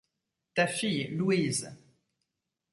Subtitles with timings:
[0.55, 1.69] Ta fille, Louise.